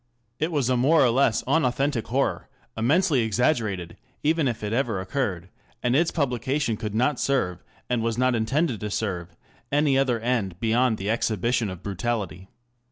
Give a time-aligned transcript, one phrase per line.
[0.39, 5.49] It was a more or less unauthentic horror, immensely exaggerated, even if it ever occurred,
[5.83, 9.35] and its publication could not serve, and was not intended to serve,
[9.71, 12.49] any other end beyond the exhibition of brutality.